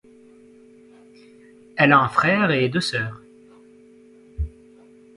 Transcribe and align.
Elle 1.77 1.91
a 1.91 1.99
un 1.99 2.09
frère 2.09 2.49
et 2.49 2.69
deux 2.69 2.81
sœurs. 2.81 3.21